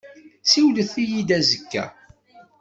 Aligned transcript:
Siwlet-iyi-d 0.51 1.29
azekka. 1.37 1.85